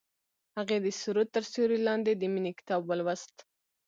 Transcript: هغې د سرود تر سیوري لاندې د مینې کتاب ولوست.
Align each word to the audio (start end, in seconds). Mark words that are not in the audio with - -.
هغې 0.57 0.77
د 0.85 0.87
سرود 1.01 1.27
تر 1.35 1.43
سیوري 1.51 1.79
لاندې 1.87 2.11
د 2.15 2.23
مینې 2.33 2.51
کتاب 2.59 2.81
ولوست. 2.85 3.35